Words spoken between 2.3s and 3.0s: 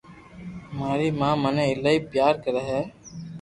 ڪري ھي